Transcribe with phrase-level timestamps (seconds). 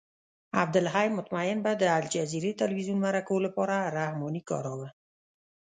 [0.61, 4.89] عبدالحی مطمئن به د الجزیرې تلویزیون مرکو لپاره رحماني کاراوه.